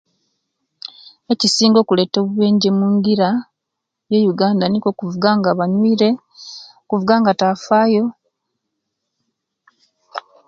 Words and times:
Ekisinga 1.33 1.81
kuleta 1.87 2.17
bubenje 2.25 2.69
mungila 2.79 3.29
mu 4.09 4.17
uganda 4.31 4.65
nikwo 4.67 4.89
okuvuuga 4.91 5.29
nga 5.39 5.51
banywire 5.59 6.09
okuvuuganga 6.83 7.31
taafayo 7.39 8.03